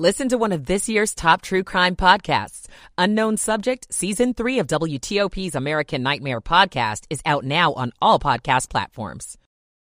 [0.00, 2.68] Listen to one of this year's top true crime podcasts.
[2.96, 8.70] Unknown Subject, Season 3 of WTOP's American Nightmare podcast is out now on all podcast
[8.70, 9.36] platforms.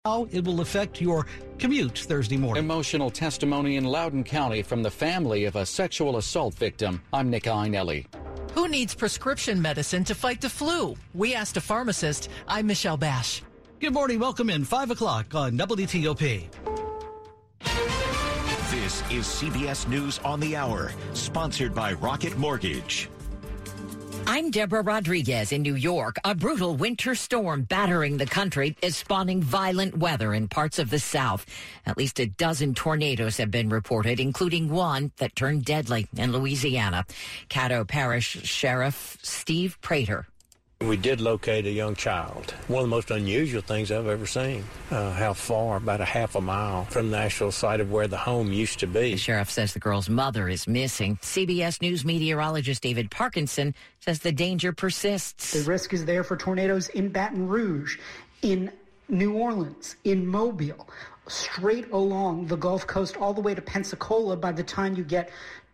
[0.06, 1.26] How it will affect your
[1.58, 2.64] commute Thursday morning.
[2.64, 7.02] Emotional testimony in Loudoun County from the family of a sexual assault victim.
[7.12, 8.06] I'm Nick Iannelli.
[8.54, 10.96] Who needs prescription medicine to fight the flu?
[11.12, 12.30] We asked a pharmacist.
[12.48, 13.42] I'm Michelle Bash.
[13.80, 14.18] Good morning.
[14.18, 16.79] Welcome in 5 o'clock on WTOP.
[19.10, 23.08] Is CBS News on the Hour, sponsored by Rocket Mortgage.
[24.24, 26.14] I'm Deborah Rodriguez in New York.
[26.22, 31.00] A brutal winter storm battering the country is spawning violent weather in parts of the
[31.00, 31.44] South.
[31.86, 37.04] At least a dozen tornadoes have been reported, including one that turned deadly in Louisiana.
[37.48, 40.28] Caddo Parish Sheriff Steve Prator
[40.86, 42.52] we did locate a young child.
[42.68, 44.64] One of the most unusual things I've ever seen.
[44.90, 45.76] Uh, how far?
[45.76, 48.86] About a half a mile from the actual site of where the home used to
[48.86, 49.12] be.
[49.12, 51.18] The sheriff says the girl's mother is missing.
[51.18, 55.52] CBS News meteorologist David Parkinson says the danger persists.
[55.52, 57.98] The risk is there for tornadoes in Baton Rouge,
[58.40, 58.72] in
[59.10, 60.88] New Orleans, in Mobile,
[61.28, 65.30] straight along the Gulf Coast, all the way to Pensacola by the time you get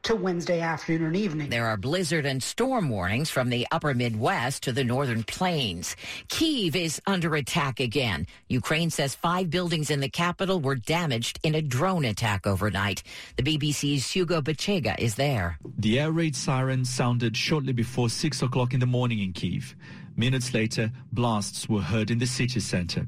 [0.06, 1.50] to Wednesday afternoon and evening.
[1.50, 5.96] There are blizzard and storm warnings from the upper Midwest to the northern plains.
[6.28, 8.28] Kiev is under attack again.
[8.48, 13.02] Ukraine says five buildings in the capital were damaged in a drone attack overnight.
[13.36, 15.58] The BBC's Hugo Bachega is there.
[15.76, 19.74] The air raid siren sounded shortly before 6 o'clock in the morning in Kiev.
[20.18, 23.06] Minutes later, blasts were heard in the city center.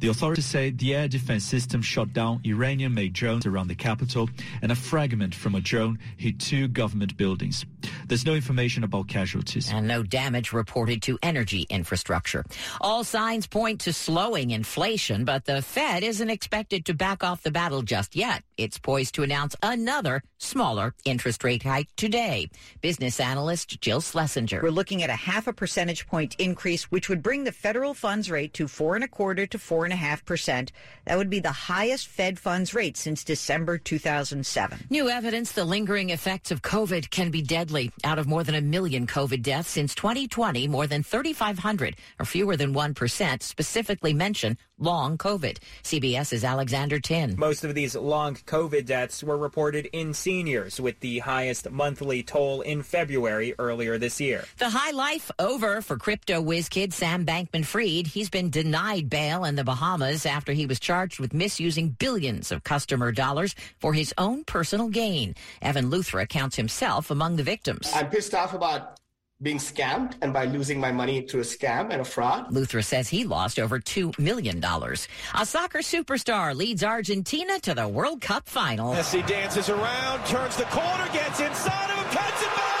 [0.00, 4.30] The authorities say the air defense system shot down Iranian-made drones around the capital,
[4.62, 7.66] and a fragment from a drone hit two government buildings.
[8.14, 9.72] There's no information about casualties.
[9.72, 12.44] And no damage reported to energy infrastructure.
[12.80, 17.50] All signs point to slowing inflation, but the Fed isn't expected to back off the
[17.50, 18.44] battle just yet.
[18.56, 22.50] It's poised to announce another smaller interest rate hike today.
[22.82, 24.60] Business analyst Jill Schlesinger.
[24.62, 28.30] We're looking at a half a percentage point increase, which would bring the federal funds
[28.30, 30.70] rate to four and a quarter to four and a half percent.
[31.06, 34.86] That would be the highest Fed funds rate since December 2007.
[34.88, 37.90] New evidence the lingering effects of COVID can be deadly.
[38.04, 42.54] Out of more than a million COVID deaths since 2020, more than 3,500 or fewer
[42.54, 45.58] than 1% specifically mention long COVID.
[45.82, 47.36] CBS's Alexander Tin.
[47.38, 52.60] Most of these long COVID deaths were reported in seniors, with the highest monthly toll
[52.60, 54.44] in February earlier this year.
[54.58, 58.08] The high life over for crypto whiz kid Sam Bankman Fried.
[58.08, 62.64] He's been denied bail in the Bahamas after he was charged with misusing billions of
[62.64, 65.34] customer dollars for his own personal gain.
[65.62, 67.83] Evan Luthra counts himself among the victims.
[67.92, 68.98] I'm pissed off about
[69.42, 72.52] being scammed and by losing my money through a scam and a fraud.
[72.52, 74.62] Luther says he lost over $2 million.
[74.64, 78.94] A soccer superstar leads Argentina to the World Cup final.
[78.94, 82.74] Messi dances around, turns the corner, gets inside of him, cuts it back.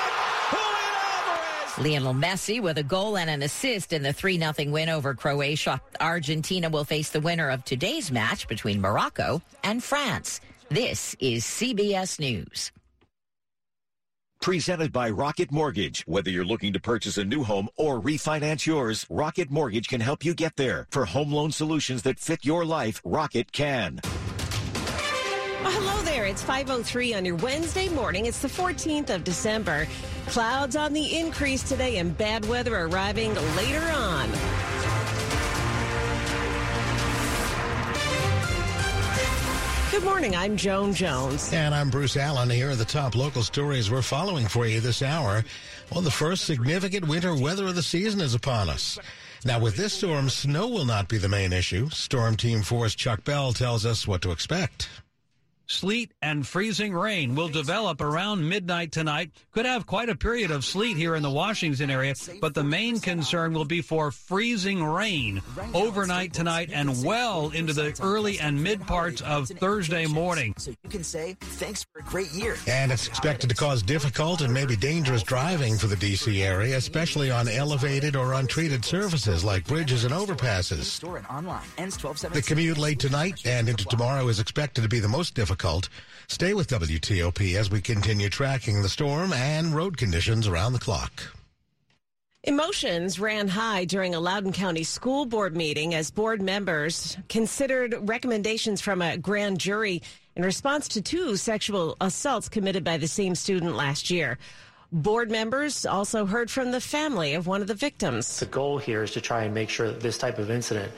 [1.76, 5.80] Lionel Messi with a goal and an assist in the 3 0 win over Croatia.
[6.00, 10.40] Argentina will face the winner of today's match between Morocco and France.
[10.68, 12.70] This is CBS News.
[14.44, 16.04] Presented by Rocket Mortgage.
[16.06, 20.22] Whether you're looking to purchase a new home or refinance yours, Rocket Mortgage can help
[20.22, 20.86] you get there.
[20.90, 24.00] For home loan solutions that fit your life, Rocket can.
[24.04, 26.26] Well, hello there.
[26.26, 28.26] It's 5.03 on your Wednesday morning.
[28.26, 29.88] It's the 14th of December.
[30.26, 34.28] Clouds on the increase today and bad weather arriving later on.
[39.94, 40.34] Good morning.
[40.34, 41.52] I'm Joan Jones.
[41.52, 42.50] And I'm Bruce Allen.
[42.50, 45.44] Here are the top local stories we're following for you this hour.
[45.92, 48.98] Well, the first significant winter weather of the season is upon us.
[49.44, 51.90] Now, with this storm, snow will not be the main issue.
[51.90, 54.88] Storm Team 4's Chuck Bell tells us what to expect.
[55.74, 59.32] Sleet and freezing rain will develop around midnight tonight.
[59.50, 63.00] Could have quite a period of sleet here in the Washington area, but the main
[63.00, 65.42] concern will be for freezing rain
[65.74, 70.54] overnight tonight and well into the early and mid parts of Thursday morning.
[70.58, 72.54] So you can say thanks for a great year.
[72.68, 76.40] And it's expected to cause difficult and maybe dangerous driving for the D.C.
[76.40, 80.84] area, especially on elevated or untreated surfaces like bridges and overpasses.
[80.84, 84.88] Store and online ends 12 The commute late tonight and into tomorrow is expected to
[84.88, 85.88] be the most difficult difficult.
[86.28, 91.34] Stay with WTOP as we continue tracking the storm and road conditions around the clock.
[92.42, 98.82] Emotions ran high during a Loudoun County School Board meeting as board members considered recommendations
[98.82, 100.02] from a grand jury
[100.36, 104.38] in response to two sexual assaults committed by the same student last year.
[104.92, 108.40] Board members also heard from the family of one of the victims.
[108.40, 110.92] The goal here is to try and make sure that this type of incident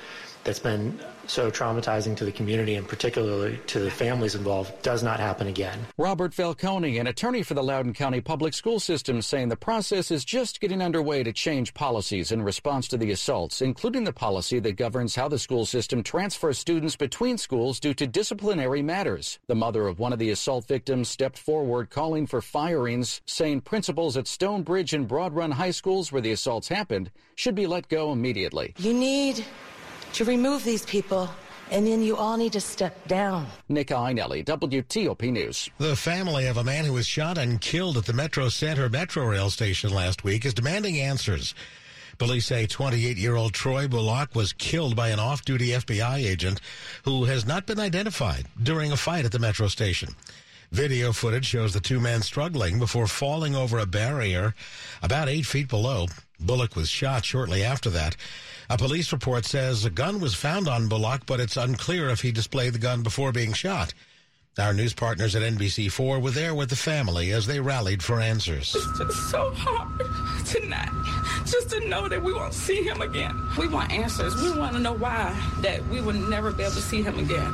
[0.47, 5.19] that's been so traumatizing to the community and particularly to the families involved does not
[5.19, 5.79] happen again.
[5.99, 10.25] Robert Falcone, an attorney for the Loudoun County Public School System, saying the process is
[10.25, 14.77] just getting underway to change policies in response to the assaults, including the policy that
[14.77, 19.41] governs how the school system transfers students between schools due to disciplinary matters.
[19.49, 24.17] The mother of one of the assault victims stepped forward calling for firings, saying principals
[24.17, 28.13] at Stonebridge and Broad Run high schools where the assaults happened should be let go
[28.13, 28.75] immediately.
[28.79, 29.45] You need
[30.17, 31.29] to remove these people,
[31.71, 33.47] and then you all need to step down.
[33.69, 35.69] Nick Iannelli, WTOP News.
[35.77, 39.27] The family of a man who was shot and killed at the Metro Center Metro
[39.27, 41.55] Rail station last week is demanding answers.
[42.17, 46.63] Police say 28-year-old Troy Bullock was killed by an off-duty FBI agent
[47.05, 50.15] who has not been identified during a fight at the metro station.
[50.73, 54.55] Video footage shows the two men struggling before falling over a barrier
[55.03, 56.07] about eight feet below.
[56.41, 58.17] Bullock was shot shortly after that.
[58.69, 62.33] A police report says a gun was found on Bullock, but it's unclear if he
[62.33, 63.95] displayed the gun before being shot.
[64.59, 68.75] Our news partners at NBC4 were there with the family as they rallied for answers.
[68.75, 70.91] It's just so hard tonight,
[71.45, 73.39] just to know that we won't see him again.
[73.57, 74.35] We want answers.
[74.43, 77.53] We want to know why that we will never be able to see him again.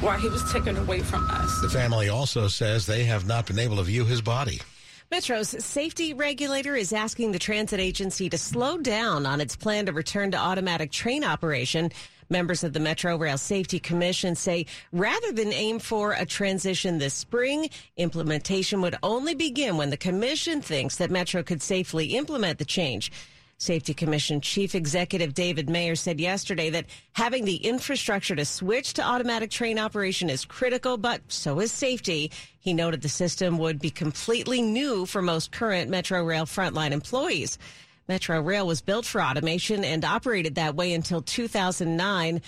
[0.00, 1.60] Why he was taken away from us.
[1.62, 4.60] The family also says they have not been able to view his body.
[5.10, 9.92] Metro's safety regulator is asking the transit agency to slow down on its plan to
[9.92, 11.90] return to automatic train operation.
[12.28, 17.14] Members of the Metro Rail Safety Commission say rather than aim for a transition this
[17.14, 22.66] spring, implementation would only begin when the commission thinks that Metro could safely implement the
[22.66, 23.10] change.
[23.60, 29.02] Safety Commission Chief Executive David Mayer said yesterday that having the infrastructure to switch to
[29.02, 32.30] automatic train operation is critical, but so is safety.
[32.60, 37.58] He noted the system would be completely new for most current Metro Rail frontline employees.
[38.06, 42.40] Metro Rail was built for automation and operated that way until 2009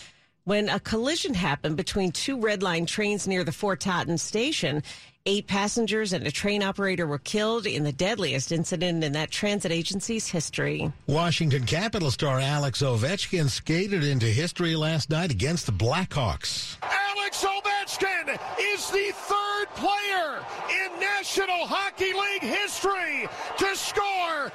[0.44, 4.82] when a collision happened between two red line trains near the Fort Totten station.
[5.26, 9.70] Eight passengers and a train operator were killed in the deadliest incident in that transit
[9.70, 10.90] agency's history.
[11.06, 16.78] Washington Capital star Alex Ovechkin skated into history last night against the Blackhawks.
[16.82, 23.28] Alex Ovechkin is the third player in National Hockey League history
[23.58, 24.50] to score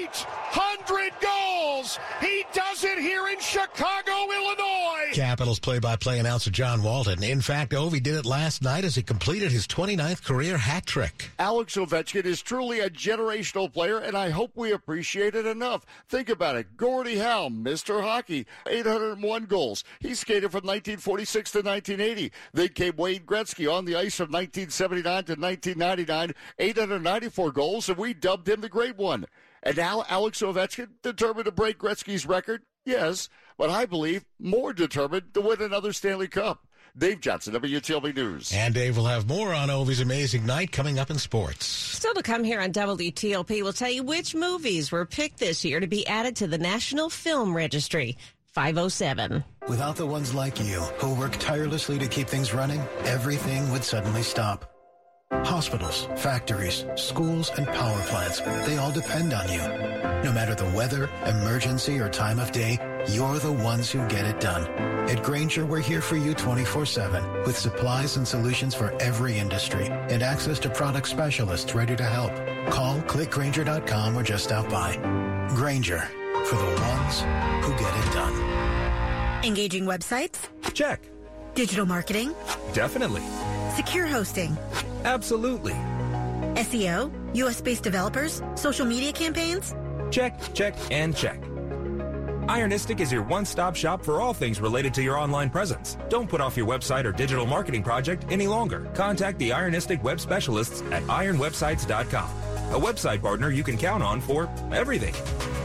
[0.00, 1.98] 800 goals.
[2.22, 5.12] He does it here in Chicago, Illinois.
[5.12, 7.22] Capitals play-by-play announcer John Walton.
[7.22, 11.30] In fact, Ovi did it last night as he completed his 29th career hat trick.
[11.38, 15.84] Alex Ovechkin is truly a generational player, and I hope we appreciate it enough.
[16.08, 16.76] Think about it.
[16.76, 18.02] Gordie Howe, Mr.
[18.02, 19.84] Hockey, 801 goals.
[20.00, 22.32] He skated from 1946 to 1980.
[22.52, 28.14] Then came Wayne Gretzky on the ice from 1979 to 1999, 894 goals, and we
[28.14, 29.26] dubbed him the Great One.
[29.62, 32.62] And now Alex Ovechkin determined to break Gretzky's record?
[32.84, 33.28] Yes,
[33.58, 36.65] but I believe more determined to win another Stanley Cup.
[36.98, 38.52] Dave Johnson, WTOP News.
[38.54, 41.66] And Dave will have more on Ovi's amazing night coming up in sports.
[41.66, 45.78] Still to come here on WTOP, we'll tell you which movies were picked this year
[45.78, 48.16] to be added to the National Film Registry.
[48.54, 49.44] 507.
[49.68, 54.22] Without the ones like you who work tirelessly to keep things running, everything would suddenly
[54.22, 54.75] stop.
[55.32, 59.58] Hospitals, factories, schools, and power plants, they all depend on you.
[60.22, 62.78] No matter the weather, emergency, or time of day,
[63.08, 64.66] you're the ones who get it done.
[65.08, 70.22] At Grainger, we're here for you 24-7 with supplies and solutions for every industry and
[70.22, 72.32] access to product specialists ready to help.
[72.70, 74.96] Call clickgrainger.com or just stop by.
[75.56, 76.08] Grainger
[76.44, 77.20] for the ones
[77.64, 79.44] who get it done.
[79.44, 80.38] Engaging websites?
[80.72, 81.00] Check.
[81.54, 82.32] Digital marketing?
[82.74, 83.22] Definitely.
[83.74, 84.56] Secure hosting?
[85.06, 85.74] Absolutely.
[86.54, 87.10] SEO?
[87.36, 88.42] US based developers?
[88.56, 89.74] Social media campaigns?
[90.10, 91.40] Check, check, and check.
[92.48, 95.96] Ironistic is your one-stop shop for all things related to your online presence.
[96.08, 98.88] Don't put off your website or digital marketing project any longer.
[98.94, 102.28] Contact the Ironistic web specialists at ironwebsites.com.
[102.72, 105.14] A website partner you can count on for everything.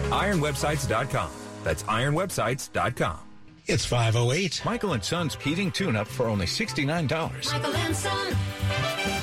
[0.10, 1.30] ironwebsites.com.
[1.64, 3.20] That's ironwebsites.com.
[3.68, 4.62] It's 508.
[4.66, 7.52] Michael and Son's heating tune-up for only $69.
[7.52, 9.21] Michael and Son.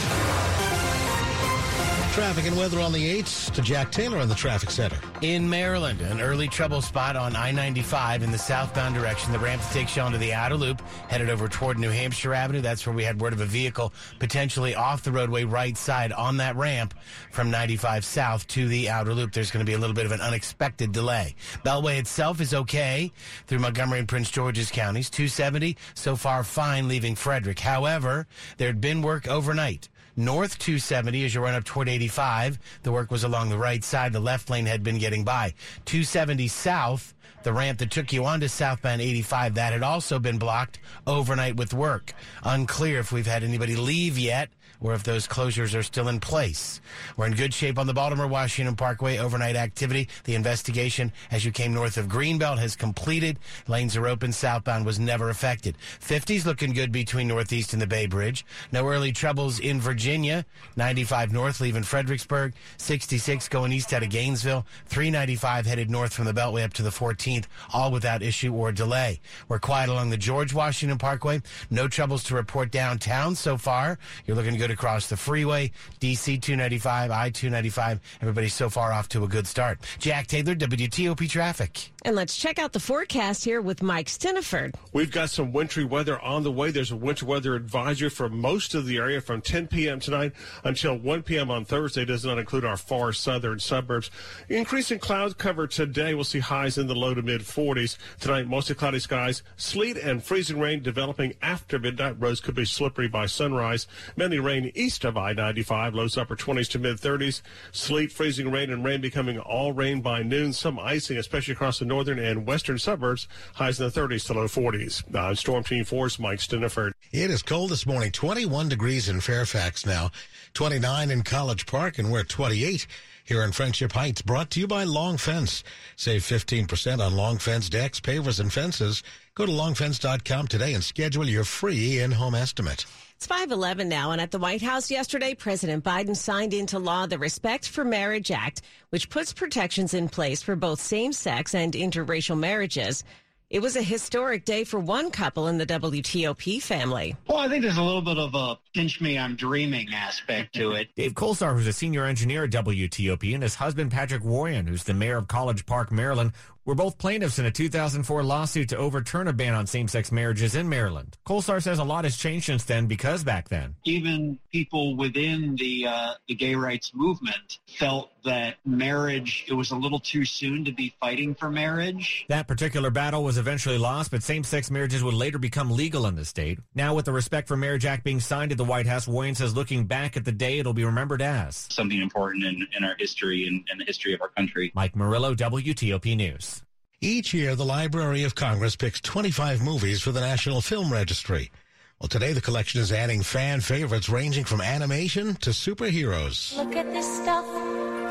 [2.19, 4.99] Traffic and weather on the 8s to Jack Taylor in the traffic center.
[5.23, 9.31] In Maryland, an early trouble spot on I-95 in the southbound direction.
[9.31, 12.61] The ramp takes you onto the outer loop, headed over toward New Hampshire Avenue.
[12.61, 16.39] That's where we had word of a vehicle potentially off the roadway right side on
[16.39, 16.93] that ramp
[17.31, 19.33] from 95 south to the outer loop.
[19.33, 21.37] There's going to be a little bit of an unexpected delay.
[21.65, 23.13] Beltway itself is okay
[23.47, 25.09] through Montgomery and Prince George's counties.
[25.09, 27.61] 270 so far fine leaving Frederick.
[27.61, 32.59] However, there had been work overnight north 270 as you run up toward 85.
[32.83, 34.13] The work was along the right side.
[34.13, 35.55] The left lane had been getting by.
[35.85, 40.81] 270 south The ramp that took you onto southbound 85, that had also been blocked
[41.07, 42.13] overnight with work.
[42.43, 46.80] Unclear if we've had anybody leave yet or if those closures are still in place.
[47.16, 50.08] We're in good shape on the Baltimore Washington Parkway overnight activity.
[50.25, 53.38] The investigation as you came north of Greenbelt has completed.
[53.66, 54.32] Lanes are open.
[54.32, 55.76] Southbound was never affected.
[56.00, 58.47] 50's looking good between Northeast and the Bay Bridge.
[58.73, 60.44] No early troubles in Virginia.
[60.76, 62.54] 95 north leaving Fredericksburg.
[62.76, 64.66] 66 going east out of Gainesville.
[64.87, 69.20] 395 headed north from the Beltway up to the 14th, all without issue or delay.
[69.49, 71.42] We're quiet along the George Washington Parkway.
[71.70, 73.99] No troubles to report downtown so far.
[74.26, 75.71] You're looking good across the freeway,
[76.01, 78.01] DC 295, I 295.
[78.21, 79.79] Everybody's so far off to a good start.
[79.99, 81.91] Jack Taylor, WTOP Traffic.
[82.05, 84.75] And let's check out the forecast here with Mike Stinneford.
[84.93, 86.71] We've got some wintry weather on the way.
[86.71, 90.01] There's a winter weather advisory for most of the area from 10 p.m.
[90.01, 90.33] tonight
[90.65, 91.51] until 1 p.m.
[91.51, 92.05] on Thursday.
[92.05, 94.11] Does not include our far southern suburbs.
[94.49, 96.15] Increasing cloud cover today.
[96.15, 97.99] We'll see highs in the low to mid 40s.
[98.21, 102.17] Tonight, mostly cloudy skies, sleet and freezing rain developing after midnight.
[102.19, 103.87] Roads could be slippery by sunrise.
[104.17, 105.95] Mainly rain east of I-95.
[105.95, 107.43] Lows upper 20s to mid 30s.
[107.73, 110.53] Sleet, freezing rain, and rain becoming all rain by noon.
[110.53, 113.29] Some icing, especially across the northern and western suburbs.
[113.55, 115.09] Highs in the 30s to low 40s.
[115.11, 116.93] Now, uh, Storm Team 4's Mike Stinneford.
[117.12, 118.12] It is cold this morning.
[118.12, 120.11] 21 degrees in Fairfax now.
[120.55, 122.87] 29 in College Park, and we're at 28
[123.25, 124.23] here in Friendship Heights.
[124.23, 125.62] Brought to you by Long Fence.
[125.97, 129.03] Save 15% on Long Fence decks, pavers, and fences.
[129.35, 132.87] Go to longfence.com today and schedule your free in-home estimate.
[133.19, 137.19] It's 511 now, and at the White House yesterday, President Biden signed into law the
[137.19, 142.39] Respect for Marriage Act, which puts protections in place for both same sex and interracial
[142.39, 143.03] marriages.
[143.51, 147.17] It was a historic day for one couple in the WTOP family.
[147.27, 150.73] Well, I think there's a little bit of a pinch me, I'm dreaming aspect to
[150.73, 150.95] it.
[150.95, 154.95] Dave Kolesar, who's a senior engineer at WTOP, and his husband, Patrick Warren, who's the
[154.95, 156.35] mayor of College Park, Maryland,
[156.69, 160.69] were both plaintiffs in a 2004 lawsuit to overturn a ban on same-sex marriages in
[160.69, 161.17] Maryland.
[161.27, 165.87] Kolesar says a lot has changed since then because back then, even people within the
[165.87, 170.71] uh, the gay rights movement felt that marriage it was a little too soon to
[170.71, 172.27] be fighting for marriage.
[172.29, 176.27] That particular battle was eventually lost, but same-sex marriages would later become legal in the
[176.27, 176.59] state.
[176.75, 179.57] Now, with the Respect for Marriage Act being signed at the White House, Warren says
[179.57, 183.47] looking back at the day, it'll be remembered as something important in, in our history
[183.47, 184.71] and, and the history of our country.
[184.75, 186.58] Mike Murillo, WTOP News.
[187.00, 191.52] Each year, the Library of Congress picks 25 movies for the National Film Registry.
[192.00, 196.57] Well, today the collection is adding fan favorites ranging from animation to superheroes.
[196.57, 197.47] Look at this stuff,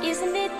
[0.01, 0.56] isn't it?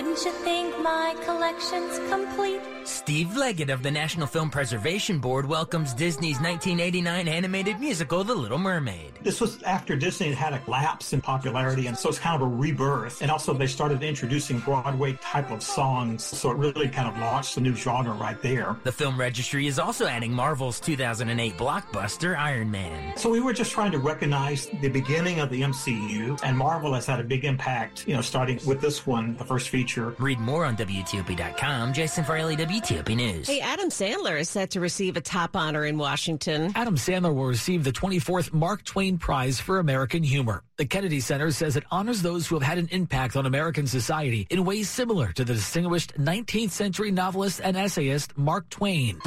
[0.00, 2.62] Wouldn't you think my collection's complete?
[2.84, 8.56] Steve Leggett of the National Film Preservation Board welcomes Disney's 1989 animated musical The Little
[8.56, 9.18] Mermaid.
[9.22, 12.50] This was after Disney had a lapse in popularity, and so it's kind of a
[12.50, 13.20] rebirth.
[13.20, 17.58] And also, they started introducing Broadway type of songs, so it really kind of launched
[17.58, 18.76] a new genre right there.
[18.84, 23.16] The film registry is also adding Marvel's 2008 blockbuster Iron Man.
[23.18, 27.04] So we were just trying to recognize the beginning of the MCU, and Marvel has
[27.04, 29.89] had a big impact, you know, starting with this one, the first feature.
[29.96, 31.92] Read more on WTOP.com.
[31.92, 33.48] Jason Fraley, WTOP News.
[33.48, 36.72] Hey, Adam Sandler is set to receive a top honor in Washington.
[36.74, 40.62] Adam Sandler will receive the 24th Mark Twain Prize for American Humor.
[40.76, 44.46] The Kennedy Center says it honors those who have had an impact on American society
[44.50, 49.20] in ways similar to the distinguished 19th century novelist and essayist Mark Twain.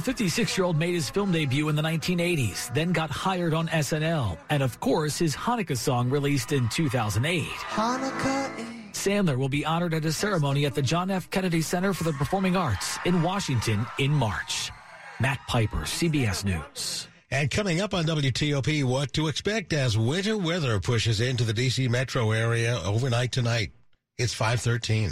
[0.00, 3.68] The 56 year old made his film debut in the 1980s, then got hired on
[3.68, 7.44] SNL, and of course, his Hanukkah song released in 2008.
[7.44, 8.50] Hanukkah.
[8.92, 11.28] Sandler will be honored at a ceremony at the John F.
[11.28, 14.72] Kennedy Center for the Performing Arts in Washington in March.
[15.20, 17.06] Matt Piper, CBS News.
[17.30, 21.88] And coming up on WTOP, what to expect as winter weather pushes into the D.C.
[21.88, 23.72] metro area overnight tonight.
[24.16, 25.10] It's 513.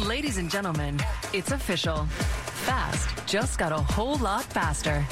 [0.00, 0.98] Ladies and gentlemen,
[1.34, 2.08] it's official.
[2.66, 5.04] Fast just got a whole lot faster.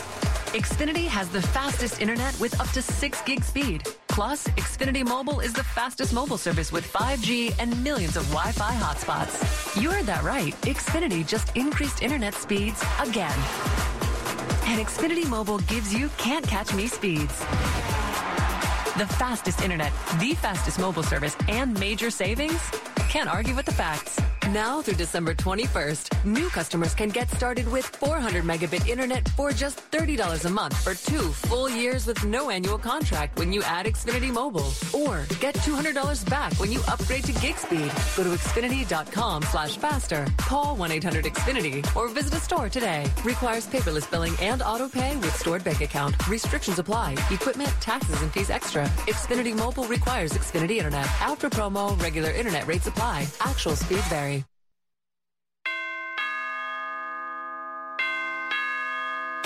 [0.59, 3.85] Xfinity has the fastest internet with up to 6 gig speed.
[4.09, 9.81] Plus, Xfinity Mobile is the fastest mobile service with 5G and millions of Wi-Fi hotspots.
[9.81, 10.53] You heard that right.
[10.63, 13.39] Xfinity just increased internet speeds again.
[14.67, 17.39] And Xfinity Mobile gives you can't catch me speeds.
[18.99, 22.61] The fastest internet, the fastest mobile service, and major savings?
[23.09, 24.21] Can't argue with the facts.
[24.51, 29.91] Now through December 21st, new customers can get started with 400 megabit internet for just
[29.91, 34.31] $30 a month for two full years with no annual contract when you add Xfinity
[34.31, 34.71] Mobile.
[34.93, 37.91] Or get $200 back when you upgrade to gig speed.
[38.17, 43.07] Go to Xfinity.com slash faster, call 1-800-XFINITY, or visit a store today.
[43.25, 46.15] Requires paperless billing and auto pay with stored bank account.
[46.29, 47.13] Restrictions apply.
[47.31, 48.85] Equipment, taxes, and fees extra.
[49.07, 51.07] Xfinity Mobile requires Xfinity Internet.
[51.23, 53.27] After promo, regular internet rates apply.
[53.41, 54.34] Actual speeds vary.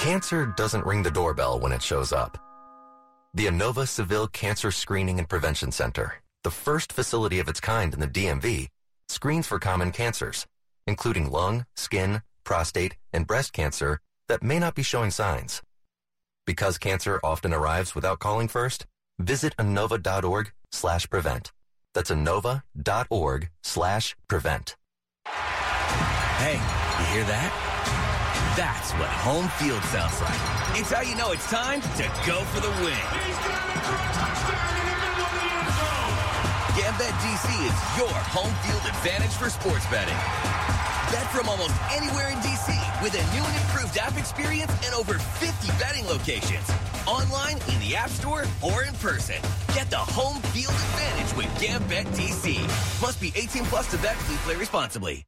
[0.08, 2.38] Cancer doesn't ring the doorbell when it shows up.
[3.34, 8.00] The Inova Saville Cancer Screening and Prevention Center, the first facility of its kind in
[8.00, 8.68] the DMV,
[9.10, 10.46] screens for common cancers,
[10.86, 15.60] including lung, skin, prostate, and breast cancer that may not be showing signs.
[16.46, 18.86] Because cancer often arrives without calling first,
[19.18, 21.52] visit Inova.org slash prevent.
[21.92, 24.74] That's Inova.org slash prevent.
[25.26, 26.54] Hey,
[26.98, 27.77] you hear that?
[28.58, 30.34] That's what home field sounds like.
[30.74, 33.06] It's how you know it's time to go for the win.
[36.74, 40.18] GambetDC is your home field advantage for sports betting.
[41.14, 45.14] Bet from almost anywhere in DC with a new and improved app experience and over
[45.38, 46.68] 50 betting locations.
[47.06, 49.38] Online, in the App Store, or in person.
[49.72, 52.58] Get the home field advantage with Gambit DC.
[53.00, 54.16] Must be 18 plus to bet.
[54.26, 55.24] Please play responsibly.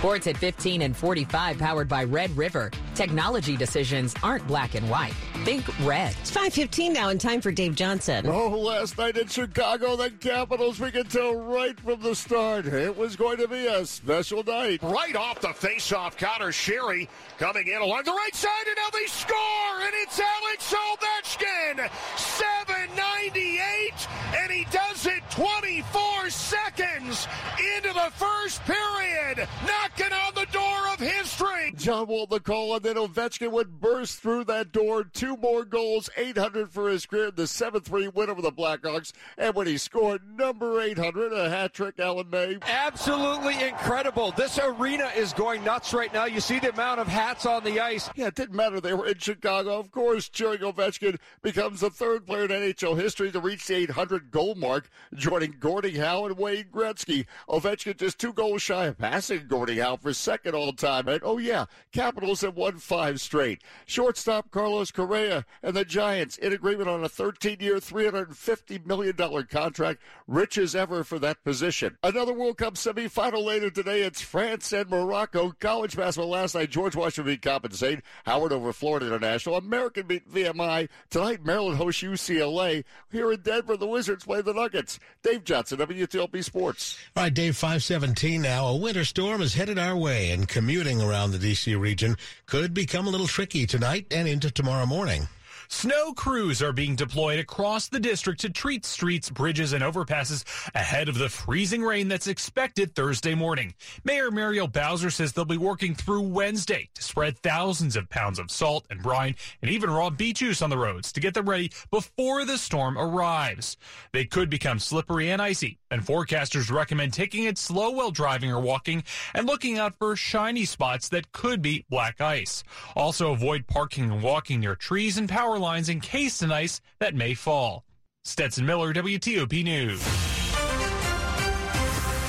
[0.00, 2.70] Sports at 15 and 45 powered by Red River.
[2.94, 5.12] Technology decisions aren't black and white.
[5.44, 6.16] Think red.
[6.22, 8.26] It's 5.15 now and time for Dave Johnson.
[8.26, 12.96] Oh, last night in Chicago, the Capitals, we could tell right from the start it
[12.96, 14.82] was going to be a special night.
[14.82, 19.04] Right off the face-off counter, Sheary coming in along the right side, and now they
[19.04, 21.90] score, and it's Alex Ovechkin.
[22.16, 26.19] 798, and he does it 24
[26.50, 27.28] seconds
[27.76, 29.46] into the first period.
[29.64, 31.72] Knocking on the door of history.
[31.76, 35.04] John Wall the call, and then Ovechkin would burst through that door.
[35.04, 39.12] Two more goals, 800 for his career, the 7-3 win over the Blackhawks.
[39.38, 42.58] And when he scored number 800, a hat trick, Alan May.
[42.62, 44.32] Absolutely incredible.
[44.32, 46.24] This arena is going nuts right now.
[46.24, 48.10] You see the amount of hats on the ice.
[48.16, 48.80] Yeah, it didn't matter.
[48.80, 49.78] They were in Chicago.
[49.78, 54.30] Of course, cheering Ovechkin becomes the third player in NHL history to reach the 800
[54.32, 57.26] goal mark, joining Gordie Howe and Wayne Gretzky.
[57.48, 61.06] Ovechkin just two goals shy of passing Gordie Howe for second all time.
[61.06, 63.62] And oh, yeah, Capitals have won five straight.
[63.86, 69.14] Shortstop Carlos Correa and the Giants in agreement on a 13 year, $350 million
[69.46, 71.98] contract, rich as ever for that position.
[72.02, 74.02] Another World Cup semifinal later today.
[74.02, 75.52] It's France and Morocco.
[75.60, 78.00] College basketball last night, George Washington beat Coppin State.
[78.24, 79.56] Howard over Florida International.
[79.56, 80.88] American beat VMI.
[81.10, 82.84] Tonight, Maryland hosts UCLA.
[83.10, 84.98] Here in Denver, the Wizards play the Nuggets.
[85.22, 86.96] Dave Johnson, WTOP Sports.
[87.16, 88.68] All right, Dave, 517 now.
[88.68, 91.74] A winter storm is headed our way, and commuting around the D.C.
[91.74, 92.16] region
[92.46, 95.26] could become a little tricky tonight and into tomorrow morning.
[95.72, 101.08] Snow crews are being deployed across the district to treat streets, bridges, and overpasses ahead
[101.08, 103.72] of the freezing rain that's expected Thursday morning.
[104.02, 108.50] Mayor Muriel Bowser says they'll be working through Wednesday to spread thousands of pounds of
[108.50, 111.70] salt and brine and even raw beet juice on the roads to get them ready
[111.92, 113.76] before the storm arrives.
[114.12, 118.60] They could become slippery and icy, and forecasters recommend taking it slow while driving or
[118.60, 119.04] walking
[119.34, 122.64] and looking out for shiny spots that could be black ice.
[122.96, 127.34] Also avoid parking and walking near trees and power lines encased in ice that may
[127.34, 127.84] fall.
[128.24, 130.04] Stetson Miller, WTOP News.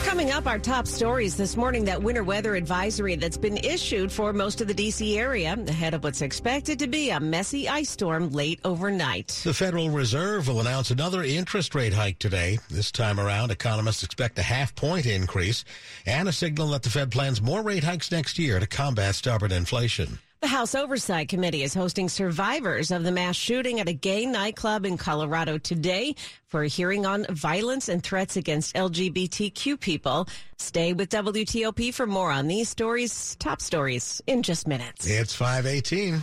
[0.06, 4.34] Coming up, our top stories this morning that winter weather advisory that's been issued for
[4.34, 5.18] most of the D.C.
[5.18, 9.30] area ahead of what's expected to be a messy ice storm late overnight.
[9.44, 12.60] The Federal Reserve will announce another interest rate hike today.
[12.70, 15.64] This time around, economists expect a half point increase
[16.06, 19.52] and a signal that the Fed plans more rate hikes next year to combat stubborn
[19.52, 20.20] inflation.
[20.42, 24.88] The House Oversight Committee is hosting survivors of the mass shooting at a gay nightclub
[24.88, 26.16] in Colorado today
[26.48, 30.28] for a hearing on violence and threats against LGBTQ people.
[30.58, 35.06] Stay with WTOP for more on these stories, top stories, in just minutes.
[35.06, 36.20] It's 518.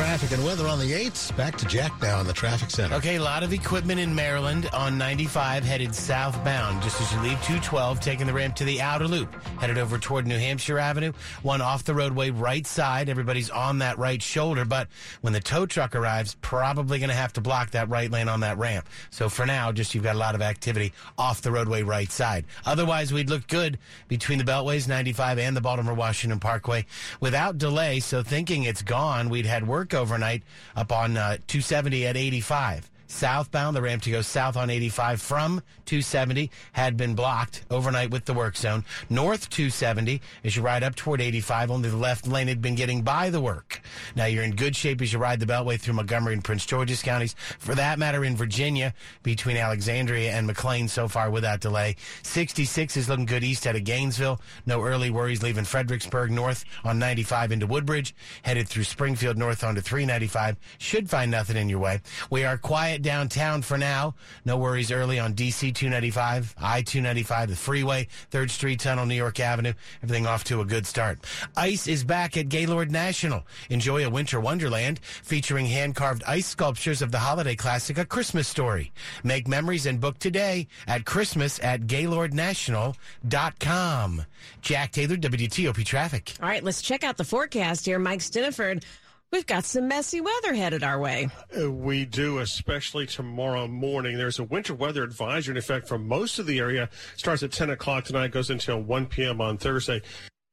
[0.00, 1.36] Traffic and weather on the 8th.
[1.36, 2.96] Back to Jack now in the traffic center.
[2.96, 6.82] Okay, a lot of equipment in Maryland on 95 headed southbound.
[6.82, 10.26] Just as you leave 212, taking the ramp to the outer loop, headed over toward
[10.26, 11.12] New Hampshire Avenue.
[11.42, 13.10] One off the roadway right side.
[13.10, 14.88] Everybody's on that right shoulder, but
[15.20, 18.40] when the tow truck arrives, probably going to have to block that right lane on
[18.40, 18.88] that ramp.
[19.10, 22.46] So for now, just you've got a lot of activity off the roadway right side.
[22.64, 26.86] Otherwise, we'd look good between the Beltways 95 and the Baltimore Washington Parkway
[27.20, 28.00] without delay.
[28.00, 30.42] So thinking it's gone, we'd had work overnight
[30.76, 32.89] up on uh, 270 at 85.
[33.10, 38.24] Southbound, the ramp to go south on 85 from 270 had been blocked overnight with
[38.24, 38.84] the work zone.
[39.08, 43.02] North 270, as you ride up toward 85, only the left lane had been getting
[43.02, 43.80] by the work.
[44.14, 47.02] Now you're in good shape as you ride the Beltway through Montgomery and Prince George's
[47.02, 47.34] counties.
[47.58, 51.96] For that matter, in Virginia, between Alexandria and McLean so far without delay.
[52.22, 54.40] 66 is looking good east out of Gainesville.
[54.66, 58.14] No early worries leaving Fredericksburg north on 95 into Woodbridge.
[58.42, 60.56] Headed through Springfield north onto 395.
[60.78, 62.00] Should find nothing in your way.
[62.30, 64.14] We are quiet downtown for now.
[64.44, 69.40] No worries early on DC 295, I 295, the freeway, 3rd Street Tunnel, New York
[69.40, 69.72] Avenue.
[70.02, 71.18] Everything off to a good start.
[71.56, 73.46] Ice is back at Gaylord National.
[73.68, 78.48] Enjoy a winter wonderland featuring hand carved ice sculptures of the holiday classic A Christmas
[78.48, 78.92] Story.
[79.24, 84.24] Make memories and book today at Christmas at GaylordNational.com.
[84.62, 86.34] Jack Taylor, WTOP Traffic.
[86.42, 87.98] All right, let's check out the forecast here.
[87.98, 88.84] Mike Stinneford.
[89.32, 91.28] We've got some messy weather headed our way.
[91.56, 94.18] Uh, we do, especially tomorrow morning.
[94.18, 96.90] There's a winter weather advisory in effect for most of the area.
[97.16, 99.40] Starts at 10 o'clock tonight, goes until 1 p.m.
[99.40, 100.02] on Thursday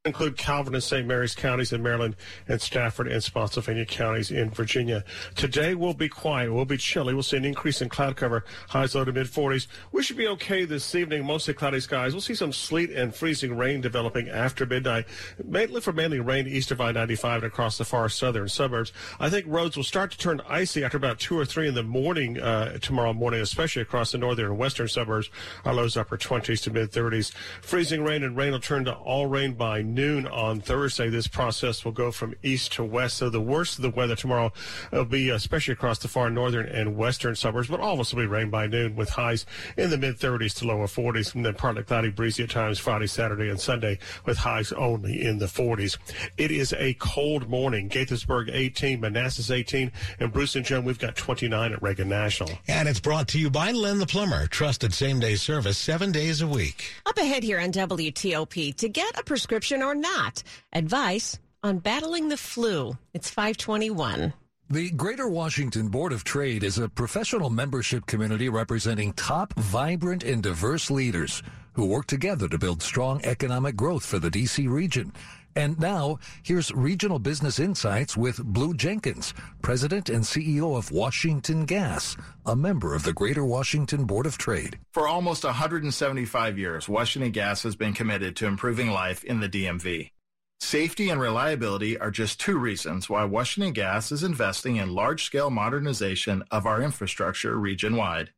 [0.08, 1.06] include Calvert and St.
[1.06, 2.16] Mary's counties in Maryland
[2.48, 5.04] and Stafford and Spotsylvania counties in Virginia.
[5.36, 6.52] Today will be quiet.
[6.52, 7.14] We'll be chilly.
[7.14, 9.68] We'll see an increase in cloud cover, highs low to mid 40s.
[9.92, 11.26] We should be okay this evening.
[11.26, 12.14] Mostly cloudy skies.
[12.14, 15.06] We'll see some sleet and freezing rain developing after midnight.
[15.44, 18.94] Mainly for mainly rain east of I-95 and across the far southern suburbs.
[19.20, 21.84] I think roads will start to turn icy after about 2 or 3 in the
[21.84, 25.30] morning uh, tomorrow morning, especially across the northern and western suburbs.
[25.66, 27.34] Our lows upper 20s to mid 30s.
[27.62, 31.10] Freezing rain and rain will turn to all rain by noon on Thursday.
[31.10, 33.18] This process will go from east to west.
[33.18, 34.54] So the worst of the weather tomorrow
[34.92, 38.14] will be uh, especially across the far northern and western suburbs, but all of us
[38.14, 41.34] will be rain by noon with highs in the mid 30s to lower 40s.
[41.34, 45.40] And then partly cloudy, breezy at times Friday, Saturday, and Sunday with highs only in
[45.40, 45.98] the 40s.
[46.38, 47.90] It is a cold morning.
[47.90, 52.52] Gaithersburg 18, Manassas 18, and Bruce and Joan, we've got 29 at Reagan National.
[52.68, 56.42] And it's brought to you by Len the Plumber, trusted same day service seven days
[56.42, 56.94] a week.
[57.06, 62.38] Up ahead here on WTOP, to get a prescription or not, advice on battling the
[62.38, 62.98] flu.
[63.14, 64.34] It's 521.
[64.70, 70.44] The Greater Washington Board of Trade is a professional membership community representing top, vibrant, and
[70.44, 74.68] diverse leaders who work together to build strong economic growth for the D.C.
[74.68, 75.14] region.
[75.58, 82.16] And now, here's Regional Business Insights with Blue Jenkins, President and CEO of Washington Gas,
[82.46, 84.78] a member of the Greater Washington Board of Trade.
[84.94, 90.12] For almost 175 years, Washington Gas has been committed to improving life in the DMV.
[90.60, 96.44] Safety and reliability are just two reasons why Washington Gas is investing in large-scale modernization
[96.52, 98.30] of our infrastructure region-wide.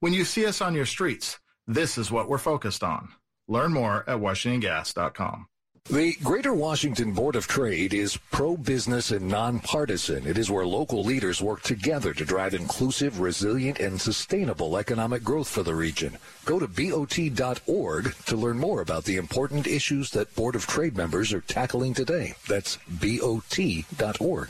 [0.00, 3.08] When you see us on your streets, this is what we're focused on.
[3.48, 5.46] Learn more at washingtongas.com.
[5.84, 10.24] The Greater Washington Board of Trade is pro-business and nonpartisan.
[10.24, 15.48] It is where local leaders work together to drive inclusive, resilient, and sustainable economic growth
[15.48, 16.16] for the region.
[16.44, 21.32] Go to BOT.org to learn more about the important issues that Board of Trade members
[21.32, 22.34] are tackling today.
[22.46, 24.48] That's BOT.org.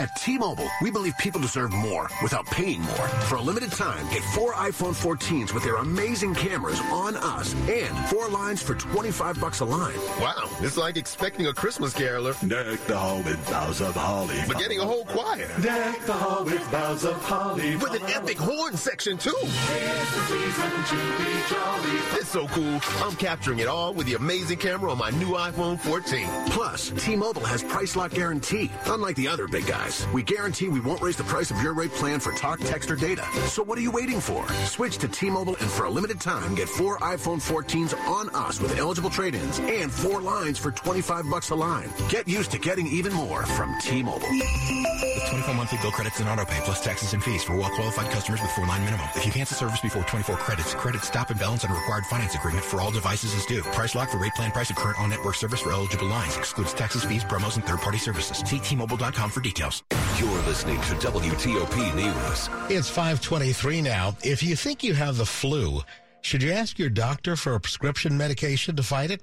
[0.00, 3.08] At T-Mobile, we believe people deserve more without paying more.
[3.28, 7.96] For a limited time, get four iPhone 14s with their amazing cameras on us and
[8.06, 9.96] four lines for 25 bucks a line.
[10.20, 12.34] Wow, it's like expecting a Christmas caroler.
[12.46, 14.36] Deck the hall with boughs of holly.
[14.46, 15.48] But getting a whole choir.
[15.60, 17.76] Deck the hall with boughs of holly.
[17.76, 19.34] With an epic horn section, too.
[22.12, 22.80] It's so cool.
[23.02, 26.26] I'm capturing it all with the amazing camera on my new iPhone 14.
[26.50, 29.77] Plus, T-Mobile has price lock guarantee, unlike the other big guys.
[30.12, 32.96] We guarantee we won't raise the price of your rate plan for talk, text, or
[32.96, 33.24] data.
[33.46, 34.48] So what are you waiting for?
[34.64, 38.76] Switch to T-Mobile and for a limited time, get four iPhone 14s on us with
[38.78, 41.88] eligible trade-ins and four lines for 25 bucks a line.
[42.08, 44.28] Get used to getting even more from T-Mobile.
[44.28, 48.42] With 24 monthly bill credits and auto pay plus taxes and fees for well-qualified customers
[48.42, 49.06] with four-line minimum.
[49.14, 52.64] If you cancel service before 24 credits, credit stop and balance on required finance agreement
[52.64, 53.62] for all devices is due.
[53.62, 56.36] Price lock for rate plan price of current on-network service for eligible lines.
[56.36, 58.38] Excludes taxes, fees, promos, and third-party services.
[58.38, 59.57] See T-Mobile.com for details.
[59.58, 62.48] You're listening to WTOP News.
[62.70, 64.16] It's 523 now.
[64.22, 65.80] If you think you have the flu,
[66.20, 69.20] should you ask your doctor for a prescription medication to fight it?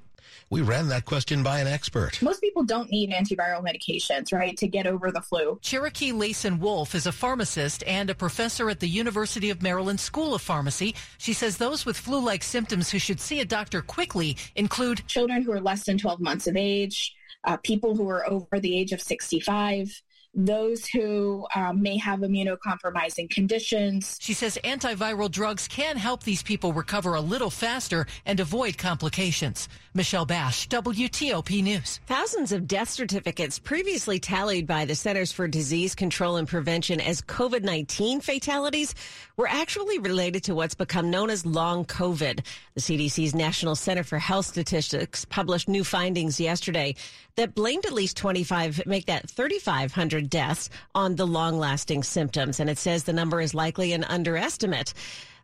[0.49, 2.21] We ran that question by an expert.
[2.21, 5.57] Most people don't need antiviral medications, right, to get over the flu.
[5.61, 10.35] Cherokee Layson Wolf is a pharmacist and a professor at the University of Maryland School
[10.35, 10.95] of Pharmacy.
[11.17, 15.43] She says those with flu like symptoms who should see a doctor quickly include children
[15.43, 18.91] who are less than 12 months of age, uh, people who are over the age
[18.91, 20.01] of 65
[20.35, 24.17] those who um, may have immunocompromising conditions.
[24.21, 29.69] She says antiviral drugs can help these people recover a little faster and avoid complications.
[29.93, 32.01] Michelle Bash, WTOP News.
[32.05, 37.21] Thousands of death certificates previously tallied by the Centers for Disease Control and Prevention as
[37.21, 38.93] COVID 19 fatalities
[39.37, 42.45] were actually related to what's become known as long COVID.
[42.73, 46.95] The CDC's National Center for Health Statistics published new findings yesterday
[47.35, 52.59] that blamed at least 25, make that 3,500 deaths on the long lasting symptoms.
[52.59, 54.93] And it says the number is likely an underestimate.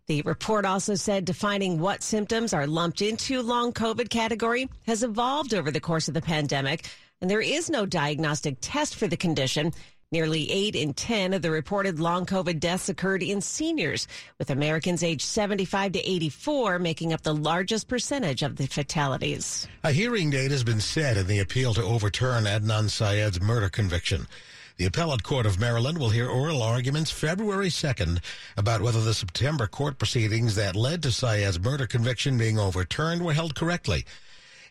[0.07, 5.53] The report also said defining what symptoms are lumped into long COVID category has evolved
[5.53, 6.89] over the course of the pandemic,
[7.21, 9.71] and there is no diagnostic test for the condition.
[10.13, 15.03] Nearly 8 in 10 of the reported long COVID deaths occurred in seniors, with Americans
[15.03, 19.69] aged 75 to 84 making up the largest percentage of the fatalities.
[19.85, 24.27] A hearing date has been set in the appeal to overturn Adnan Syed's murder conviction.
[24.75, 28.19] The Appellate Court of Maryland will hear oral arguments February 2nd
[28.57, 33.31] about whether the September court proceedings that led to Syed's murder conviction being overturned were
[33.31, 34.03] held correctly.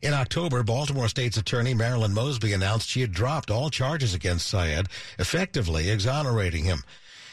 [0.02, 4.88] In October, Baltimore State's Attorney Marilyn Mosby announced she had dropped all charges against Syed,
[5.18, 6.82] effectively exonerating him.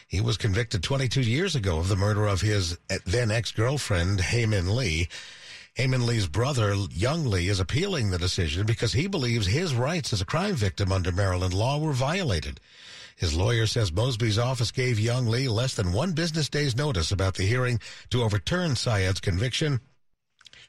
[0.06, 5.08] He was convicted 22 years ago of the murder of his then ex-girlfriend, Hae Lee.
[5.76, 10.20] Hae Lee's brother, Young Lee, is appealing the decision because he believes his rights as
[10.20, 12.60] a crime victim under Maryland law were violated.
[13.16, 17.36] His lawyer says Mosby's office gave Young Lee less than one business day's notice about
[17.36, 19.80] the hearing to overturn Syed's conviction.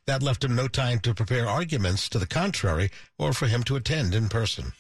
[0.09, 3.77] That left him no time to prepare arguments to the contrary or for him to
[3.77, 4.73] attend in person.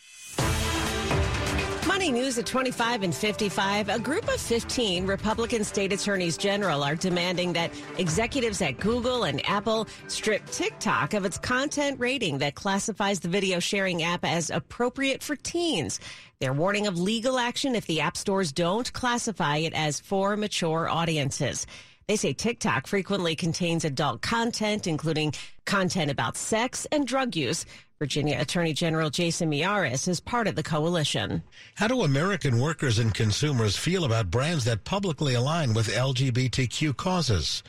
[1.86, 3.90] Money news at 25 and 55.
[3.90, 9.46] A group of 15 Republican state attorneys general are demanding that executives at Google and
[9.46, 15.22] Apple strip TikTok of its content rating that classifies the video sharing app as appropriate
[15.22, 16.00] for teens.
[16.40, 20.88] They're warning of legal action if the app stores don't classify it as for mature
[20.88, 21.66] audiences.
[22.08, 25.34] They say TikTok frequently contains adult content, including
[25.66, 27.66] content about sex and drug use.
[27.98, 31.42] Virginia Attorney General Jason Miyares is part of the coalition.
[31.74, 37.62] How do American workers and consumers feel about brands that publicly align with LGBTQ causes?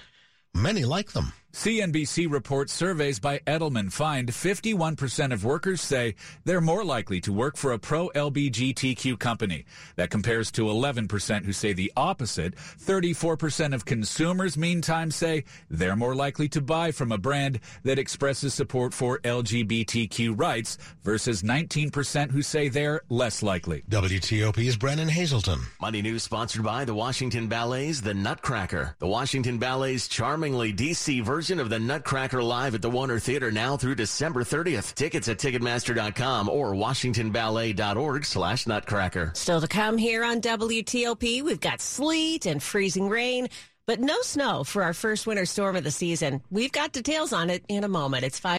[0.53, 1.33] Many like them.
[1.51, 6.13] CNBC reports surveys by Edelman find 51% of workers say
[6.45, 9.65] they're more likely to work for a pro LGBTQ company.
[9.95, 12.55] That compares to 11% who say the opposite.
[12.55, 18.53] 34% of consumers, meantime, say they're more likely to buy from a brand that expresses
[18.53, 23.81] support for LGBTQ rights versus 19% who say they're less likely.
[23.89, 25.61] WTOP's Brennan Haselton.
[25.81, 28.95] Money News sponsored by the Washington Ballet's The Nutcracker.
[28.99, 33.49] The Washington Ballet's charmingly DC version version of the Nutcracker live at the Warner Theater
[33.49, 34.93] now through December 30th.
[34.93, 39.31] Tickets at Ticketmaster.com or WashingtonBallet.org slash Nutcracker.
[39.35, 43.47] Still to come here on WTOP, we've got sleet and freezing rain,
[43.85, 46.41] but no snow for our first winter storm of the season.
[46.51, 48.25] We've got details on it in a moment.
[48.25, 48.57] It's five.